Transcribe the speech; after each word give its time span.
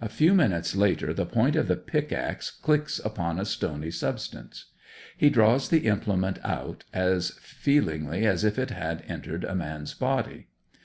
A 0.00 0.08
few 0.08 0.34
minutes 0.34 0.74
later 0.74 1.14
the 1.14 1.24
point 1.24 1.54
of 1.54 1.68
the 1.68 1.76
pickaxe 1.76 2.50
clicks 2.50 2.98
upon 2.98 3.38
a 3.38 3.44
stony 3.44 3.92
substance. 3.92 4.64
He 5.16 5.30
draws 5.30 5.68
the 5.68 5.86
implement 5.86 6.44
out 6.44 6.82
as 6.92 7.30
feelingly 7.40 8.26
as 8.26 8.42
if 8.42 8.58
it 8.58 8.70
had 8.70 9.04
entered 9.06 9.44
a 9.44 9.54
man's 9.54 9.94
body. 9.94 10.48